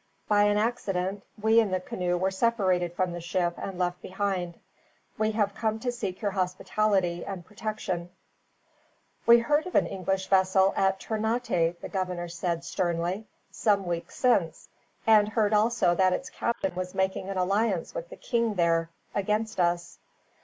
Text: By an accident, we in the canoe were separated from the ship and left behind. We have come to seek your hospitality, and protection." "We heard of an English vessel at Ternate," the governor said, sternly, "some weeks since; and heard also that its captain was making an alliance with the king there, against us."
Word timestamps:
By 0.27 0.45
an 0.45 0.57
accident, 0.57 1.21
we 1.39 1.59
in 1.59 1.69
the 1.69 1.79
canoe 1.79 2.17
were 2.17 2.31
separated 2.31 2.95
from 2.95 3.11
the 3.11 3.21
ship 3.21 3.53
and 3.59 3.77
left 3.77 4.01
behind. 4.01 4.55
We 5.19 5.29
have 5.33 5.53
come 5.53 5.77
to 5.77 5.91
seek 5.91 6.23
your 6.23 6.31
hospitality, 6.31 7.23
and 7.23 7.45
protection." 7.45 8.09
"We 9.27 9.37
heard 9.37 9.67
of 9.67 9.75
an 9.75 9.85
English 9.85 10.25
vessel 10.25 10.73
at 10.75 10.99
Ternate," 10.99 11.79
the 11.79 11.87
governor 11.89 12.29
said, 12.29 12.63
sternly, 12.63 13.27
"some 13.51 13.85
weeks 13.85 14.15
since; 14.15 14.69
and 15.05 15.29
heard 15.29 15.53
also 15.53 15.93
that 15.93 16.13
its 16.13 16.31
captain 16.31 16.73
was 16.73 16.95
making 16.95 17.29
an 17.29 17.37
alliance 17.37 17.93
with 17.93 18.09
the 18.09 18.15
king 18.17 18.55
there, 18.55 18.89
against 19.13 19.59
us." 19.59 19.99